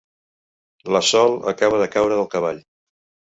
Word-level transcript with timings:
La 0.95 1.01
Sol 1.09 1.37
acaba 1.53 1.81
de 1.83 1.89
caure 1.97 2.17
del 2.21 2.29
cavall. 2.35 2.65